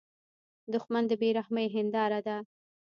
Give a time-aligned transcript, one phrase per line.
[0.73, 2.37] دښمن د بې رحمۍ هینداره ده